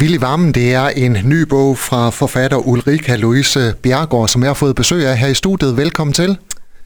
[0.00, 4.48] Vild i varmen, det er en ny bog fra forfatter Ulrika Louise Bjergård, som jeg
[4.48, 5.76] har fået besøg af her i studiet.
[5.76, 6.38] Velkommen til.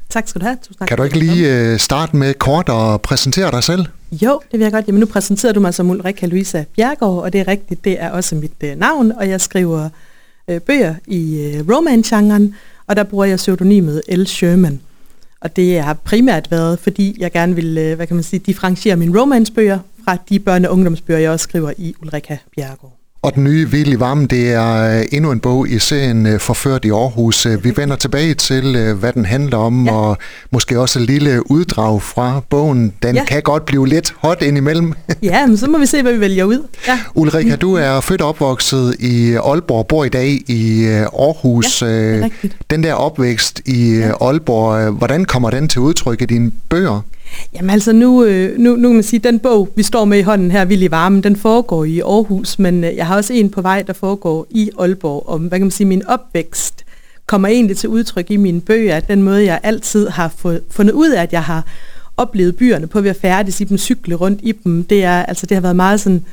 [0.08, 0.56] Tak skal du have.
[0.56, 0.88] Tusind tak.
[0.88, 3.86] Kan du ikke lige øh, starte med kort og præsentere dig selv?
[4.12, 4.86] Jo, det vil jeg godt.
[4.86, 8.10] Jamen nu præsenterer du mig som Ulrika Louise Bjergård, og det er rigtigt, det er
[8.10, 9.88] også mit øh, navn, og jeg skriver
[10.48, 12.54] øh, bøger i øh, romance-genren,
[12.86, 14.24] og der bruger jeg pseudonymet L.
[14.26, 14.80] Sherman.
[15.40, 18.96] Og det har primært været, fordi jeg gerne vil, øh, hvad kan man sige, differentiere
[18.96, 23.01] mine romancebøger fra de børne- og ungdomsbøger, jeg også skriver i Ulrika Bjergård.
[23.22, 26.40] Og den nye Vild i varmen, det er øh, endnu en bog i serien øh,
[26.40, 27.46] Forført i Aarhus.
[27.46, 29.92] Øh, vi vender tilbage til, hvad den handler om, ja.
[29.92, 30.18] og
[30.50, 32.92] måske også et lille uddrag fra bogen.
[33.02, 33.24] Den ja.
[33.24, 34.92] kan godt blive lidt hot indimellem.
[35.22, 36.66] ja, men så må vi se, hvad vi vælger ud.
[36.88, 36.98] Ja.
[37.14, 41.82] Ulrika, du er født og opvokset i Aalborg, bor i dag i Aarhus.
[41.82, 42.28] Ja,
[42.70, 44.26] den der opvækst i ja.
[44.26, 47.00] Aalborg, hvordan kommer den til udtryk i dine bøger?
[47.54, 50.22] Jamen altså nu, øh, nu, nu kan man sige, den bog, vi står med i
[50.22, 53.50] hånden her, Vild i Varmen, den foregår i Aarhus, men øh, jeg har også en
[53.50, 56.84] på vej, der foregår i Aalborg, og hvad kan man sige, min opvækst
[57.26, 60.32] kommer egentlig til udtryk i mine bøger, at den måde, jeg altid har
[60.70, 61.66] fundet ud af, at jeg har
[62.16, 65.46] oplevet byerne på ved at færdes i dem, cykle rundt i dem, det, er, altså,
[65.46, 66.24] det har været meget sådan,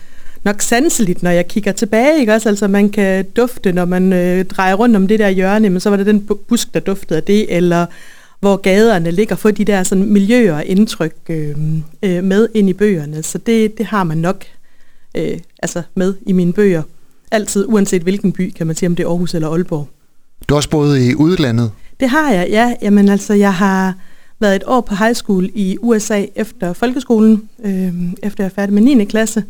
[0.44, 2.50] nok sanseligt, når jeg kigger tilbage, ikke også?
[2.50, 5.90] Altså man kan dufte, når man øh, drejer rundt om det der hjørne, men så
[5.90, 7.86] var det den busk, der duftede af det, eller
[8.40, 11.56] hvor gaderne ligger, få de der sådan, miljøer og indtryk øh,
[12.04, 13.24] øh, med ind i bøgerne.
[13.24, 14.46] Så det, det har man nok
[15.16, 16.84] øh, altså med i mine bøger.
[17.32, 19.88] Altid, uanset hvilken by, kan man sige, om det er Aarhus eller Aalborg.
[20.50, 21.72] Du har også boet i udlandet?
[22.00, 22.76] Det har jeg, ja.
[22.82, 23.94] Jamen altså, jeg har
[24.40, 28.74] været et år på high school i USA efter folkeskolen, øh, efter jeg er færdig
[28.74, 29.06] med 9.
[29.06, 29.44] klasse.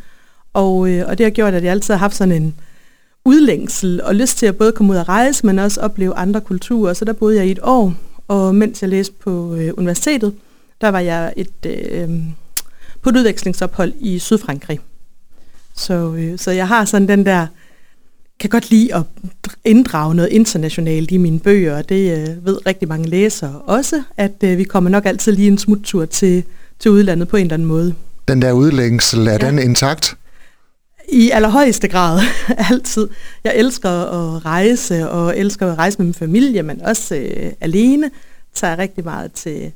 [0.53, 2.55] Og, øh, og det har gjort, at jeg altid har haft sådan en
[3.25, 6.93] udlængsel og lyst til at både komme ud og rejse, men også opleve andre kulturer.
[6.93, 7.93] Så der boede jeg i et år,
[8.29, 10.33] og mens jeg læste på øh, universitetet,
[10.81, 12.09] der var jeg et, øh,
[13.01, 14.79] på et udvekslingsophold i Sydfrankrig.
[15.75, 17.47] Så, øh, så jeg har sådan den der,
[18.39, 19.03] kan godt lide at
[19.65, 24.35] inddrage noget internationalt i mine bøger, og det øh, ved rigtig mange læsere også, at
[24.43, 26.43] øh, vi kommer nok altid lige en smuttur til,
[26.79, 27.93] til udlandet på en eller anden måde.
[28.27, 29.37] Den der udlængsel, er ja.
[29.37, 30.15] den intakt?
[31.11, 32.19] I allerhøjeste grad,
[32.71, 33.07] altid.
[33.43, 38.11] Jeg elsker at rejse, og elsker at rejse med min familie, men også øh, alene.
[38.53, 39.71] Tager rigtig meget til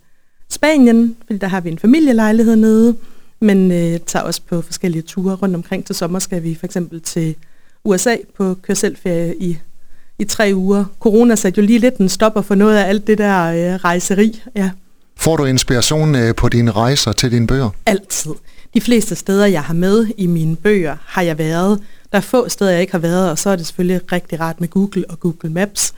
[0.49, 2.95] Spanien, fordi der har vi en familielejlighed nede,
[3.39, 5.85] men øh, tager også på forskellige ture rundt omkring.
[5.85, 7.35] Til sommer skal vi for eksempel til
[7.83, 9.57] USA på kørselferie i,
[10.19, 10.85] i tre uger.
[10.99, 14.41] Corona satte jo lige lidt en stopper for noget af alt det der øh, rejseri.
[14.55, 14.71] Ja.
[15.17, 17.69] Får du inspiration øh, på dine rejser til dine bøger?
[17.85, 18.31] Altid.
[18.73, 21.79] De fleste steder, jeg har med i mine bøger, har jeg været.
[22.11, 24.61] Der er få steder, jeg ikke har været, og så er det selvfølgelig rigtig rart
[24.61, 25.93] med Google og Google Maps.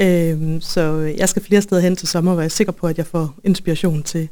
[0.00, 2.98] Øhm, så jeg skal flere steder hen til sommer, hvor jeg er sikker på, at
[2.98, 4.28] jeg får inspiration til,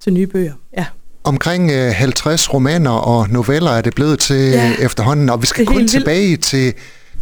[0.00, 0.52] til nye bøger.
[0.76, 0.84] Ja.
[1.24, 5.66] Omkring 50 øh, romaner og noveller er det blevet til ja, efterhånden, og vi skal
[5.66, 6.74] kun tilbage til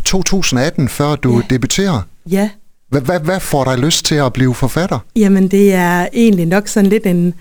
[0.04, 1.42] 2018, før du ja.
[1.50, 2.02] debuterer.
[2.30, 2.50] Ja.
[2.88, 4.98] Hvad, hvad, hvad får dig lyst til at blive forfatter?
[5.16, 7.34] Jamen det er egentlig nok sådan lidt en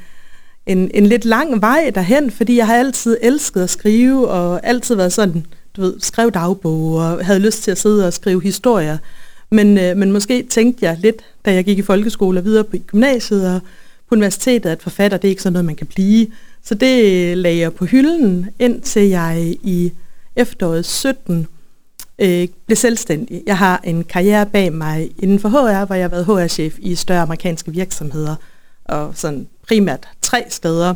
[0.65, 4.95] en, en lidt lang vej derhen, fordi jeg har altid elsket at skrive, og altid
[4.95, 5.45] været sådan,
[5.75, 8.97] du ved, skrev dagbog, og havde lyst til at sidde og skrive historier.
[9.49, 12.77] Men, øh, men måske tænkte jeg lidt, da jeg gik i folkeskole og videre på
[12.77, 13.61] gymnasiet og
[14.09, 16.27] på universitetet, at forfatter, det er ikke sådan noget, man kan blive.
[16.63, 19.91] Så det øh, lagde jeg på hylden, indtil jeg i
[20.35, 21.47] efteråret 17
[22.19, 23.43] øh, blev selvstændig.
[23.47, 26.95] Jeg har en karriere bag mig inden for HR, hvor jeg har været HR-chef i
[26.95, 28.35] større amerikanske virksomheder,
[28.85, 30.93] og sådan primært tre steder.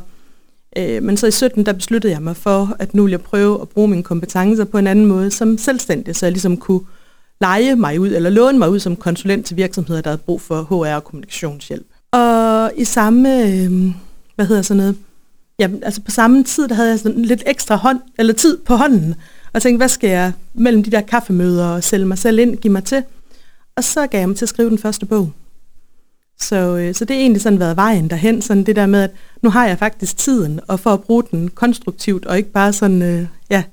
[0.78, 3.62] Øh, men så i 17, der besluttede jeg mig for, at nu ville jeg prøve
[3.62, 6.82] at bruge mine kompetencer på en anden måde som selvstændig, så jeg ligesom kunne
[7.42, 10.62] lege mig ud, eller låne mig ud som konsulent til virksomheder, der havde brug for
[10.62, 11.88] HR og kommunikationshjælp.
[12.12, 13.72] Og i samme, øh,
[14.36, 14.96] hvad hedder sådan noget,
[15.60, 18.76] ja, altså på samme tid, der havde jeg sådan lidt ekstra hånd, eller tid på
[18.76, 19.16] hånden,
[19.54, 22.74] og tænkte, hvad skal jeg mellem de der kaffemøder og sælge mig selv ind, give
[22.74, 23.04] mig til?
[23.76, 25.32] Og så gav jeg mig til at skrive den første bog.
[26.42, 29.12] Så, øh, så det er egentlig sådan været vejen derhen, sådan det der med, at
[29.42, 33.02] nu har jeg faktisk tiden, og for at bruge den konstruktivt, og ikke bare sådan,
[33.02, 33.64] øh, ja,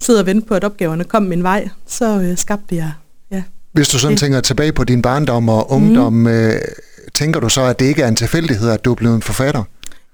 [0.00, 2.92] sidde og vente på, at opgaverne kom min vej, så øh, skabte jeg,
[3.30, 3.42] ja.
[3.72, 4.20] Hvis du sådan det.
[4.20, 6.26] tænker tilbage på din barndom og ungdom, mm.
[6.26, 6.52] øh,
[7.14, 9.62] tænker du så, at det ikke er en tilfældighed, at du er blevet en forfatter?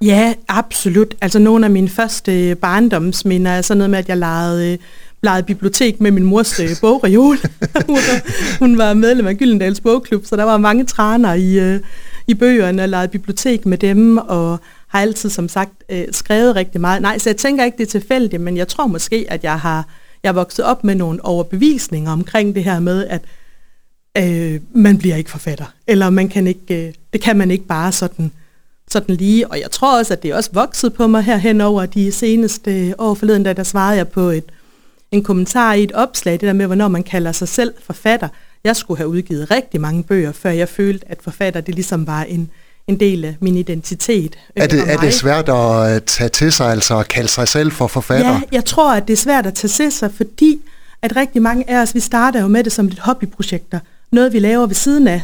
[0.02, 1.14] Ja, absolut.
[1.20, 4.78] Altså nogle af mine første barndomsminder er sådan noget med, at jeg legede
[5.22, 7.36] leget bibliotek med min mors øh, bogreol.
[7.88, 8.22] hun, var,
[8.58, 11.80] hun var medlem af Gyldendals Bogklub, så der var mange træner i, øh,
[12.26, 14.58] i bøgerne, og leget bibliotek med dem, og
[14.88, 17.02] har altid, som sagt, øh, skrevet rigtig meget.
[17.02, 19.88] Nej, så jeg tænker ikke, det er tilfældigt, men jeg tror måske, at jeg har
[20.22, 23.22] jeg er vokset op med nogle overbevisninger omkring det her med, at
[24.18, 27.92] øh, man bliver ikke forfatter, eller man kan ikke, øh, det kan man ikke bare
[27.92, 28.32] sådan,
[28.88, 29.48] sådan lige.
[29.48, 32.12] Og jeg tror også, at det er også vokset på mig her hen over de
[32.12, 34.44] seneste år forleden, da der svarede jeg på et
[35.12, 38.28] en kommentar i et opslag, det der med, hvornår man kalder sig selv forfatter.
[38.64, 42.22] Jeg skulle have udgivet rigtig mange bøger, før jeg følte, at forfatter det ligesom var
[42.22, 42.50] en,
[42.86, 44.36] en del af min identitet.
[44.56, 47.72] Øh, er det, er det svært at tage til sig, altså at kalde sig selv
[47.72, 48.30] for forfatter?
[48.30, 50.60] Ja, jeg tror, at det er svært at tage til sig, fordi
[51.02, 53.80] at rigtig mange af os, vi starter jo med det som lidt hobbyprojekter.
[54.12, 55.22] Noget, vi laver ved siden af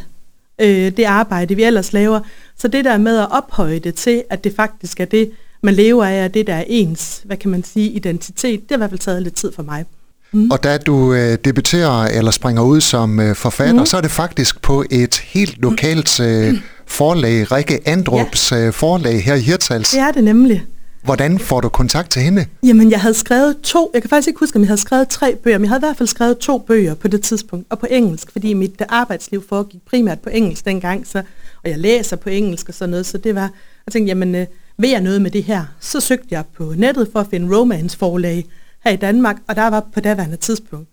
[0.58, 2.20] øh, det arbejde, vi ellers laver.
[2.58, 5.30] Så det der med at ophøje det til, at det faktisk er det,
[5.66, 8.76] man lever af, og det der er ens, hvad kan man sige, identitet, det har
[8.76, 9.84] i hvert fald taget lidt tid for mig.
[10.32, 10.50] Mm.
[10.50, 13.86] Og da du øh, debuterer eller springer ud som øh, forfatter, mm.
[13.86, 16.54] så er det faktisk på et helt lokalt øh,
[16.86, 18.66] forlag, Rikke Andrups ja.
[18.66, 19.90] øh, forlag her i Hirtshals.
[19.90, 20.64] Det er det nemlig.
[21.02, 22.46] Hvordan får du kontakt til hende?
[22.62, 25.36] Jamen, jeg havde skrevet to, jeg kan faktisk ikke huske, om jeg havde skrevet tre
[25.36, 27.86] bøger, men jeg havde i hvert fald skrevet to bøger på det tidspunkt, og på
[27.90, 31.18] engelsk, fordi mit arbejdsliv foregik primært på engelsk dengang, så,
[31.64, 33.50] og jeg læser på engelsk og sådan noget, så det var,
[33.86, 34.46] jeg tænkte, jamen, øh,
[34.78, 35.64] vil jeg noget med det her?
[35.80, 38.44] Så søgte jeg på nettet for at finde romance-forlag
[38.84, 40.88] her i Danmark, og der var på daværende tidspunkt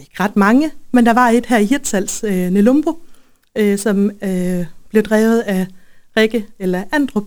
[0.00, 3.02] ikke ret mange, men der var et her i Hirtshals, øh, Nelumbo,
[3.56, 5.66] øh, som øh, blev drevet af
[6.16, 7.24] Rikke eller Andrup,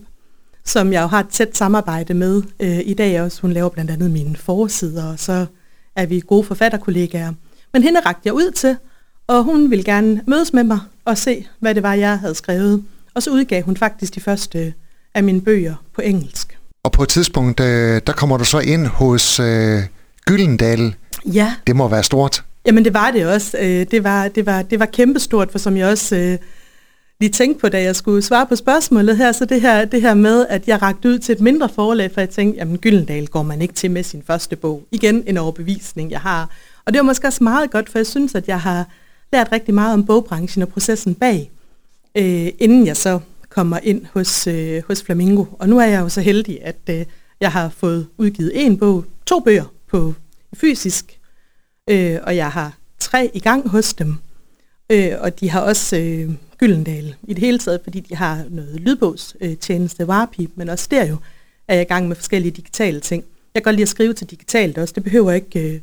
[0.64, 3.42] som jeg jo har et tæt samarbejde med øh, i dag også.
[3.42, 5.46] Hun laver blandt andet mine forsider, og så
[5.96, 7.32] er vi gode forfatterkollegaer.
[7.72, 8.76] Men hende rakte jeg ud til,
[9.26, 12.84] og hun ville gerne mødes med mig og se, hvad det var, jeg havde skrevet.
[13.14, 14.74] Og så udgav hun faktisk de første
[15.14, 16.58] af mine bøger på engelsk.
[16.82, 19.80] Og på et tidspunkt, øh, der kommer du så ind hos øh,
[20.26, 20.94] Gyldendal.
[21.26, 21.54] Ja.
[21.66, 22.44] Det må være stort.
[22.66, 23.58] Jamen det var det også.
[23.60, 26.38] Øh, det, var, det, var, det var kæmpestort, for som jeg også øh,
[27.20, 30.14] lige tænkte på, da jeg skulle svare på spørgsmålet her, så det her, det her
[30.14, 33.42] med, at jeg rakte ud til et mindre forlag, for jeg tænkte, jamen Gyldendal går
[33.42, 34.82] man ikke til med sin første bog.
[34.90, 36.50] Igen en overbevisning, jeg har.
[36.84, 38.86] Og det var måske også meget godt, for jeg synes, at jeg har
[39.32, 41.50] lært rigtig meget om bogbranchen og processen bag,
[42.14, 43.20] øh, inden jeg så
[43.54, 45.44] kommer ind hos, øh, hos Flamingo.
[45.58, 47.06] Og nu er jeg jo så heldig, at øh,
[47.40, 50.14] jeg har fået udgivet en bog, to bøger på
[50.54, 51.20] fysisk,
[51.90, 54.16] øh, og jeg har tre i gang hos dem.
[54.90, 58.80] Øh, og de har også øh, Gyldendal i det hele taget, fordi de har noget
[58.80, 61.16] lydbogstjeneste, øh, Warpip, men også der jo
[61.68, 63.24] er jeg i gang med forskellige digitale ting.
[63.54, 64.94] Jeg kan godt lide at skrive til digitalt også.
[64.94, 65.80] Det behøver ikke øh,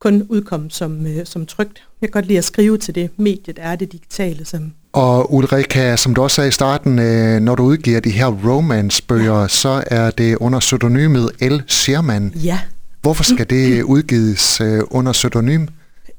[0.00, 1.82] kun udkomme som, øh, som trygt.
[2.00, 4.44] Jeg kan godt lide at skrive til det medie, der er det digitale.
[4.44, 8.26] Som og Ulrika, som du også sagde i starten, øh, når du udgiver de her
[8.26, 9.48] romance-bøger, ja.
[9.48, 11.60] så er det under pseudonymet L.
[11.66, 12.32] Sherman.
[12.44, 12.58] Ja.
[13.02, 15.66] Hvorfor skal det udgives øh, under pseudonym?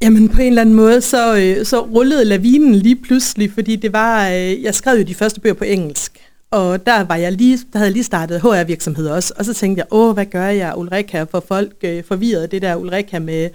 [0.01, 3.94] Jamen på en eller anden måde, så, øh, så rullede lavinen lige pludselig, fordi det
[3.94, 6.12] var, øh, jeg skrev jo de første bøger på engelsk,
[6.51, 9.80] og der, var jeg lige, der havde jeg lige startet HR-virksomhed også, og så tænkte
[9.80, 13.50] jeg, åh, hvad gør jeg, Ulrika, for folk øh, forvirret det der Ulrika med,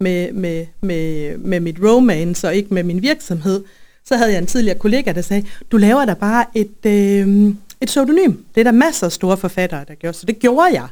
[0.00, 3.62] med, med, med, med mit romance og ikke med min virksomhed.
[4.10, 7.46] Så havde jeg en tidligere kollega, der sagde, du laver da bare et, øh,
[7.80, 8.36] et pseudonym.
[8.54, 10.88] Det er der masser af store forfattere, der gør, så det gjorde jeg,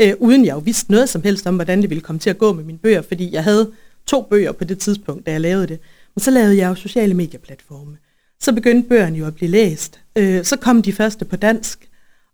[0.00, 2.38] øh, uden jeg jo vidste noget som helst om, hvordan det ville komme til at
[2.38, 3.70] gå med mine bøger, fordi jeg havde
[4.06, 5.78] to bøger på det tidspunkt, da jeg lavede det.
[6.14, 7.96] Men så lavede jeg jo sociale medieplatforme.
[8.40, 10.00] Så begyndte bøgerne jo at blive læst.
[10.16, 11.88] Øh, så kom de første på dansk.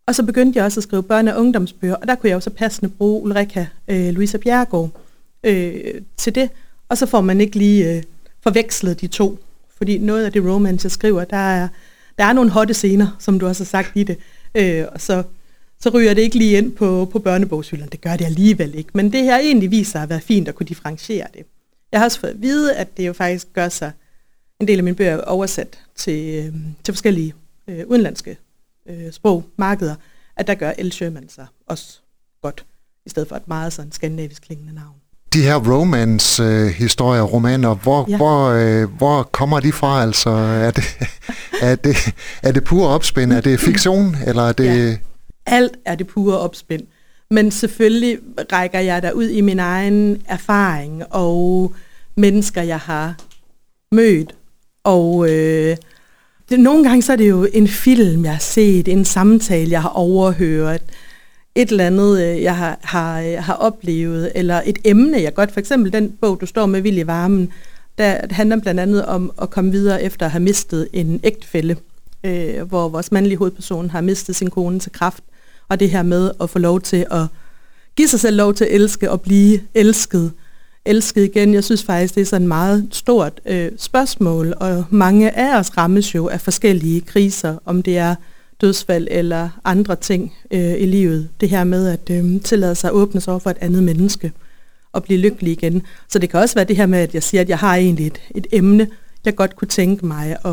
[0.07, 2.41] Og så begyndte jeg også at skrive børne- og ungdomsbøger, og der kunne jeg jo
[2.41, 4.91] så passende bruge Ulrika øh, Louise Bjergård
[5.45, 6.51] øh, til det.
[6.89, 8.03] Og så får man ikke lige øh,
[8.43, 9.39] forvekslet de to.
[9.79, 11.69] Fordi noget af det romance, jeg skriver, der er,
[12.19, 14.19] der er nogle hotte scener, som du også har sagt i det.
[14.55, 15.23] Øh, og så,
[15.81, 17.89] så ryger det ikke lige ind på, på børnebogshylden.
[17.93, 18.91] Det gør det alligevel ikke.
[18.95, 21.43] Men det her egentlig viser at være fint at kunne differentiere det.
[21.93, 23.93] Jeg har også fået at vide, at det jo faktisk gør sig
[24.61, 26.55] en del af mine bøger oversat til, øh,
[26.85, 27.35] til forskellige
[27.69, 28.39] øh, udenlandske
[28.87, 29.95] øh, sprog, markeder,
[30.37, 31.99] at der gør El Sherman sig også
[32.43, 32.67] godt,
[33.07, 34.95] i stedet for et meget sådan skandinavisk klingende navn.
[35.33, 38.17] De her romance-historier, øh, romaner, hvor, ja.
[38.17, 40.03] hvor, øh, hvor kommer de fra?
[40.03, 40.85] Altså, er det,
[41.71, 43.33] er det, er det pur opspind?
[43.33, 44.17] Er det fiktion?
[44.27, 44.91] Eller er det...
[44.91, 44.97] Ja.
[45.47, 46.83] Alt er det pure opspind.
[47.31, 48.19] Men selvfølgelig
[48.53, 51.75] rækker jeg der ud i min egen erfaring og
[52.17, 53.15] mennesker, jeg har
[53.93, 54.35] mødt.
[54.85, 55.77] Og øh,
[56.49, 59.83] det, nogle gange så er det jo en film, jeg har set, en samtale, jeg
[59.83, 60.83] har overhørt,
[61.59, 65.53] et eller andet, øh, jeg har, har, øh, har oplevet, eller et emne, jeg godt,
[65.53, 67.53] for eksempel den bog, du står med, Vilje Varmen,
[67.99, 71.77] der handler blandt andet om at komme videre efter at have mistet en ægtefælle,
[72.25, 75.23] øh, hvor vores mandlige hovedperson har mistet sin kone til kraft,
[75.69, 77.27] og det her med at få lov til at
[77.97, 80.33] give sig selv lov til at elske og blive elsket,
[80.85, 81.55] elsket igen.
[81.55, 85.77] Jeg synes faktisk, det er sådan et meget stort øh, spørgsmål, og mange af os
[85.77, 88.15] rammes jo af forskellige kriser, om det er
[88.61, 91.29] dødsfald eller andre ting øh, i livet.
[91.41, 94.33] Det her med at øh, tillade sig at åbne sig over for et andet menneske
[94.93, 95.83] og blive lykkelig igen.
[96.09, 98.07] Så det kan også være det her med, at jeg siger, at jeg har egentlig
[98.07, 98.89] et, et emne,
[99.25, 100.53] jeg godt kunne tænke mig at,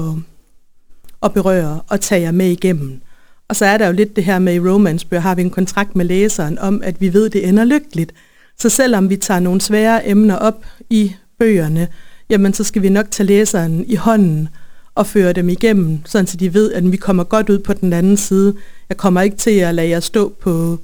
[1.23, 3.01] at berøre og tage jer med igennem.
[3.47, 5.95] Og så er der jo lidt det her med i romancebøger, har vi en kontrakt
[5.95, 8.13] med læseren om, at vi ved, at det ender lykkeligt.
[8.57, 11.87] Så selvom vi tager nogle svære emner op i bøgerne,
[12.29, 14.49] jamen så skal vi nok tage læseren i hånden
[14.95, 17.93] og føre dem igennem, sådan så de ved, at vi kommer godt ud på den
[17.93, 18.55] anden side.
[18.89, 20.79] Jeg kommer ikke til at lade jer stå på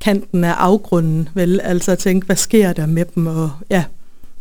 [0.00, 1.60] kanten af afgrunden, vel?
[1.60, 3.84] Altså at tænke, hvad sker der med dem, og ja,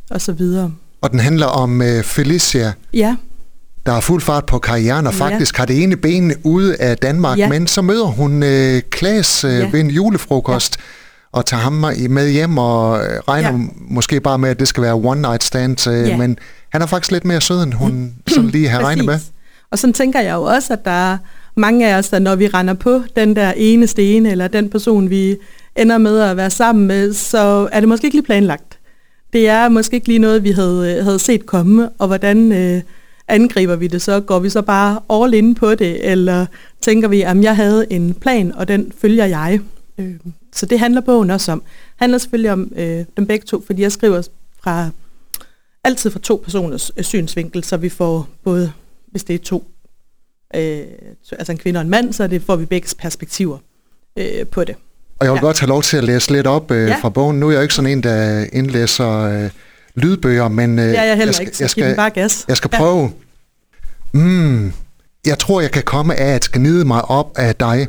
[0.10, 0.72] og så videre.
[1.02, 2.74] Og den handler om uh, Felicia.
[2.94, 3.16] Ja.
[3.86, 5.62] Der er fuld fart på karrieren, og faktisk ja.
[5.62, 7.50] har det ene ben ude af Danmark, ja.
[7.50, 9.70] men så møder hun uh, Klaas uh, ja.
[9.72, 10.84] ved en julefrokost, ja
[11.32, 11.74] og tager ham
[12.10, 13.58] med hjem og regner ja.
[13.78, 16.18] måske bare med, at det skal være one night stand, ja.
[16.18, 16.38] men
[16.70, 19.20] han er faktisk lidt mere sød, end hun sådan lige har regnet med.
[19.72, 21.18] Og sådan tænker jeg jo også, at der er
[21.56, 25.10] mange af os, der når vi render på den der eneste ene, eller den person,
[25.10, 25.38] vi
[25.76, 28.80] ender med at være sammen med, så er det måske ikke lige planlagt.
[29.34, 32.82] Det er måske ikke lige noget, vi havde, havde set komme, og hvordan øh,
[33.28, 34.20] angriber vi det så?
[34.20, 36.46] Går vi så bare all in på det, eller
[36.82, 39.60] tænker vi, at jeg havde en plan, og den følger jeg?
[40.00, 40.16] Øh,
[40.54, 41.60] så det handler bogen også om.
[41.60, 44.28] Det handler selvfølgelig om øh, dem begge to, fordi jeg skriver
[44.64, 44.90] fra
[45.84, 48.72] altid fra to personers øh, synsvinkel, så vi får både,
[49.08, 49.72] hvis det er to,
[50.56, 50.82] øh,
[51.32, 53.58] altså en kvinde og en mand, så det får vi begge perspektiver
[54.18, 54.76] øh, på det.
[55.20, 55.46] Og jeg vil ja.
[55.46, 56.96] godt have lov til at læse lidt op øh, ja.
[57.02, 57.40] fra bogen.
[57.40, 59.50] Nu er jeg ikke sådan en, der indlæser øh,
[59.96, 62.46] lydbøger, men øh, jeg, jeg, skal, jeg, skal, bare gas.
[62.48, 63.12] jeg skal prøve.
[64.14, 64.20] Ja.
[64.20, 64.74] Mm,
[65.26, 67.88] jeg tror, jeg kan komme af at gnide mig op af dig.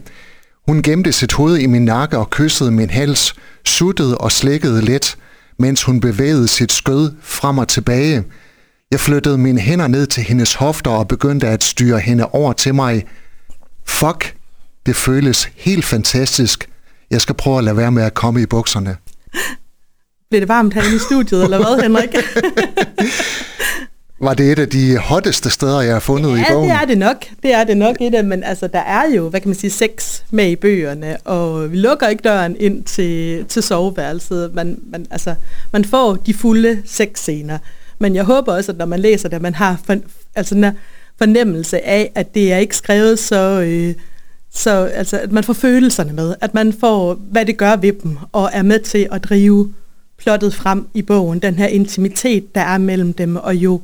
[0.70, 3.34] Hun gemte sit hoved i min nakke og kyssede min hals,
[3.64, 5.16] suttede og slikkede let
[5.58, 8.24] mens hun bevægede sit skød frem og tilbage.
[8.90, 12.74] Jeg flyttede mine hænder ned til hendes hofter og begyndte at styre hende over til
[12.74, 13.04] mig.
[13.86, 14.34] Fuck,
[14.86, 16.68] det føles helt fantastisk.
[17.10, 18.96] Jeg skal prøve at lade være med at komme i bukserne.
[20.30, 22.14] Bliver det varmt herinde i studiet, eller hvad, Henrik?
[24.22, 26.70] Var det et af de hotteste steder, jeg har fundet ja, i bogen?
[26.70, 27.24] det er det nok.
[27.42, 29.70] Det er det nok et af, men altså, der er jo, hvad kan man sige,
[29.70, 34.54] sex med i bøgerne, og vi lukker ikke døren ind til, til soveværelset.
[34.54, 35.34] Man, man, altså,
[35.72, 37.58] man får de fulde sexscener,
[37.98, 39.96] men jeg håber også, at når man læser det, man har for,
[40.34, 40.66] altså, en
[41.18, 43.60] fornemmelse af, at det er ikke skrevet så...
[43.60, 43.94] Øh,
[44.52, 48.16] så altså, at man får følelserne med, at man får, hvad det gør ved dem,
[48.32, 49.72] og er med til at drive
[50.18, 53.80] plottet frem i bogen, den her intimitet, der er mellem dem, og jo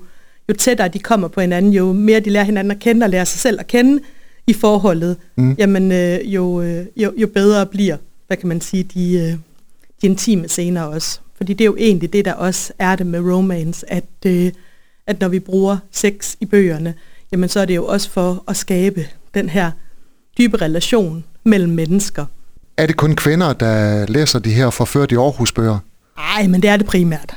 [0.48, 3.24] jo tættere de kommer på hinanden, jo mere de lærer hinanden at kende og lærer
[3.24, 4.00] sig selv at kende
[4.46, 5.54] i forholdet, mm.
[5.58, 9.32] jamen øh, jo, øh, jo, jo bedre bliver, hvad kan man sige, de, øh,
[10.02, 11.20] de intime scener også.
[11.36, 14.52] Fordi det er jo egentlig det, der også er det med romance, at, øh,
[15.06, 16.94] at når vi bruger sex i bøgerne,
[17.32, 19.70] jamen så er det jo også for at skabe den her
[20.38, 22.24] dybe relation mellem mennesker.
[22.76, 25.78] Er det kun kvinder, der læser de her forførte i Aarhus-bøger?
[26.16, 27.34] Nej, men det er det primært.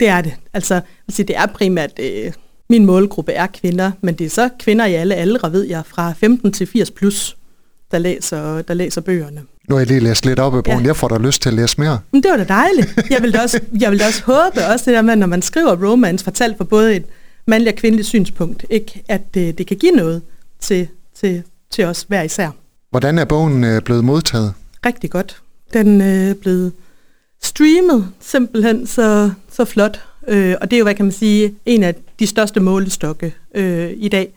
[0.00, 0.34] Det er det.
[0.54, 0.80] Altså,
[1.16, 2.32] det er primært øh,
[2.70, 6.12] min målgruppe er kvinder, men det er så kvinder i alle aldre, ved jeg, fra
[6.12, 7.36] 15 til 80 plus,
[7.90, 9.42] der læser, der læser bøgerne.
[9.68, 10.80] Nu har jeg lige læst lidt op af bogen.
[10.80, 10.86] Ja.
[10.86, 11.98] Jeg får da lyst til at læse mere.
[12.12, 13.10] Men det var da dejligt.
[13.10, 15.42] Jeg vil da også, jeg vil da også håbe, også det der med, når man
[15.42, 17.04] skriver romance, fortalt på både et
[17.46, 20.22] mandligt og kvindeligt synspunkt, ikke, at det, det kan give noget
[20.60, 20.88] til,
[21.20, 22.50] til, til os hver især.
[22.90, 24.52] Hvordan er bogen øh, blevet modtaget?
[24.86, 25.42] Rigtig godt.
[25.72, 26.72] Den er øh, blevet
[27.42, 30.00] streamet simpelthen så, så flot.
[30.28, 33.92] Øh, og det er jo, hvad kan man sige, en af de største målestokke øh,
[33.96, 34.32] i dag.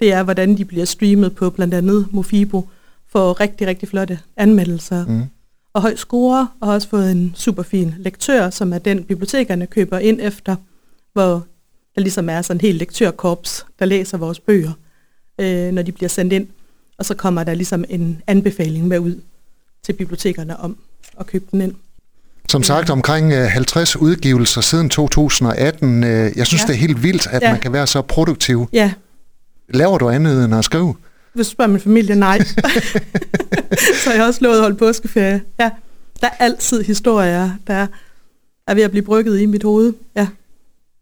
[0.00, 2.68] Det er, hvordan de bliver streamet på blandt andet Mofibo
[3.08, 5.06] for rigtig, rigtig flotte anmeldelser.
[5.06, 5.22] Mm.
[5.72, 9.66] Og høj score, og har også fået en super fin lektør, som er den, bibliotekerne
[9.66, 10.56] køber ind efter,
[11.12, 11.46] hvor
[11.94, 14.72] der ligesom er sådan en helt lektørkorps, der læser vores bøger,
[15.38, 16.46] øh, når de bliver sendt ind.
[16.98, 19.20] Og så kommer der ligesom en anbefaling med ud
[19.82, 20.76] til bibliotekerne om
[21.20, 21.74] at købe den ind.
[22.48, 26.04] Som sagt, omkring 50 øh, udgivelser siden 2018.
[26.04, 26.66] Øh, jeg synes, ja.
[26.66, 27.50] det er helt vildt, at ja.
[27.50, 28.68] man kan være så produktiv.
[28.72, 28.92] Ja.
[29.68, 30.94] Laver du andet end at skrive?
[31.34, 32.38] Hvis du spørger min familie, nej.
[34.04, 35.42] så jeg har også lovet at holde påskeferie.
[35.60, 35.70] Ja.
[36.20, 37.86] Der er altid historier, der
[38.66, 39.92] er ved at blive brygget i mit hoved.
[40.16, 40.26] Ja.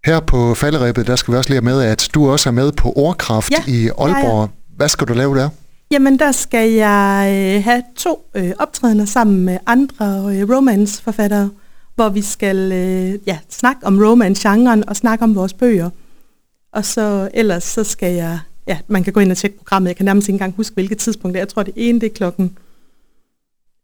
[0.04, 2.72] Her på falderæbet, der skal vi også lige have med, at du også er med
[2.72, 3.62] på Ordkraft ja.
[3.66, 4.36] i Aalborg.
[4.36, 4.46] Ja, ja.
[4.76, 5.48] Hvad skal du lave der?
[5.92, 11.50] Jamen, der skal jeg øh, have to øh, optrædener sammen med andre øh, romance-forfattere,
[11.94, 15.90] hvor vi skal øh, ja, snakke om romance-genren og snakke om vores bøger.
[16.72, 19.96] Og så ellers så skal jeg, ja, man kan gå ind og tjekke programmet, jeg
[19.96, 21.42] kan nærmest ikke engang huske, hvilket tidspunkt det er.
[21.42, 22.58] Jeg tror, det ene det er klokken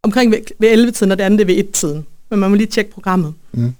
[0.02, 2.06] omkring ved, ved 11-tiden, og det andet er ved 1-tiden.
[2.30, 3.34] Men man må lige tjekke programmet.
[3.52, 3.74] Mm.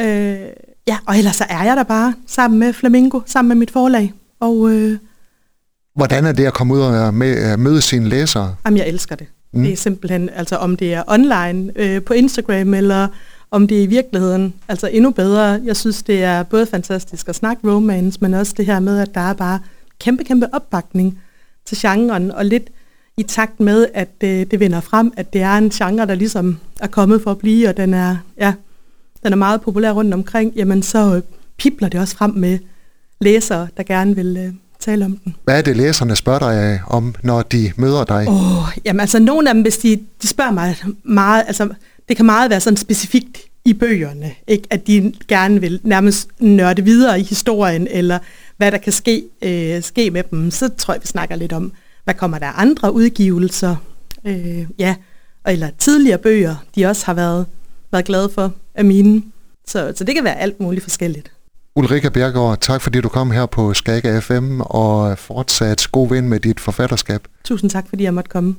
[0.00, 0.48] Øh,
[0.86, 4.12] ja, og ellers så er jeg der bare sammen med Flamingo, sammen med mit forlag.
[4.40, 4.98] Og øh,
[5.98, 7.14] Hvordan er det at komme ud og
[7.58, 8.54] møde sine læsere?
[8.64, 9.26] Jamen, jeg elsker det.
[9.52, 9.62] Mm.
[9.62, 13.08] Det er simpelthen, altså om det er online øh, på Instagram, eller
[13.50, 15.60] om det er i virkeligheden, altså endnu bedre.
[15.64, 19.14] Jeg synes, det er både fantastisk at snakke romance, men også det her med, at
[19.14, 19.60] der er bare
[20.00, 21.18] kæmpe, kæmpe opbakning
[21.66, 22.70] til genren, og lidt
[23.16, 26.58] i takt med, at det, det vinder frem, at det er en genre, der ligesom
[26.80, 28.54] er kommet for at blive, og den er, ja,
[29.22, 31.22] den er meget populær rundt omkring, jamen så øh,
[31.56, 32.58] pipler det også frem med
[33.20, 34.52] læsere, der gerne vil øh,
[34.88, 35.36] tale om den.
[35.44, 38.28] Hvad er det, læserne spørger dig om, når de møder dig?
[38.28, 41.68] Oh, jamen altså, nogle af dem, hvis de, de spørger mig meget, altså,
[42.08, 44.64] det kan meget være sådan specifikt i bøgerne, ikke?
[44.70, 48.18] at de gerne vil nærmest nørde videre i historien, eller
[48.56, 50.50] hvad der kan ske, øh, ske med dem.
[50.50, 51.72] Så tror jeg, vi snakker lidt om,
[52.04, 53.76] hvad kommer der andre udgivelser,
[54.24, 54.94] øh, ja,
[55.48, 57.46] eller tidligere bøger, de også har været,
[57.92, 59.22] været glade for af mine.
[59.66, 61.30] Så, så det kan være alt muligt forskelligt.
[61.78, 66.40] Ulrika Bjergaard, tak fordi du kom her på Skaga FM og fortsat god ven med
[66.40, 67.20] dit forfatterskab.
[67.44, 68.56] Tusind tak, fordi jeg måtte komme.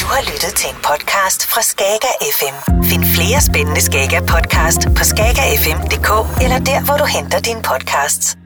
[0.00, 2.56] Du har lyttet til en podcast fra Skaga FM.
[2.84, 6.10] Find flere spændende Skaga podcast på skagafm.dk
[6.44, 8.36] eller der, hvor du henter dine podcasts.